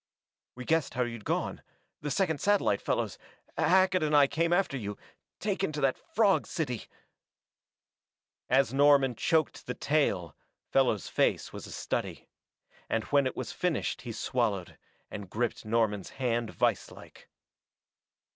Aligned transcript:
"We 0.55 0.65
guessed 0.65 0.95
how 0.95 1.03
you'd 1.03 1.25
gone 1.25 1.61
the 2.01 2.09
second 2.09 2.39
satellite, 2.41 2.81
Fellows 2.81 3.19
Hackett 3.55 4.01
and 4.01 4.15
I 4.17 4.25
came 4.25 4.51
after 4.51 4.75
you 4.75 4.97
taken 5.39 5.71
to 5.73 5.81
that 5.81 5.95
frog 6.15 6.47
city" 6.47 6.87
As 8.49 8.73
Norman 8.73 9.13
choked 9.13 9.67
the 9.67 9.75
tale, 9.75 10.35
Fellows' 10.71 11.07
face 11.07 11.53
was 11.53 11.67
a 11.67 11.71
study. 11.71 12.27
And 12.89 13.03
when 13.13 13.27
it 13.27 13.37
was 13.37 13.51
finished 13.51 14.01
he 14.01 14.11
swallowed, 14.11 14.75
and 15.11 15.29
gripped 15.29 15.65
Norman's 15.65 16.09
hand 16.17 16.49
viselike. 16.49 17.29